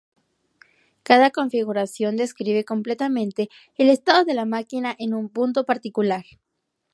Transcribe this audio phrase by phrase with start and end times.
[1.03, 6.23] Cada configuración describe completamente el estado de la máquina en un punto particular.